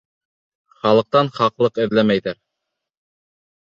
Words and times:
Хаҡлыҡтан 0.77 1.31
хаҡлыҡ 1.37 1.81
эҙләмәйҙәр. 1.87 2.45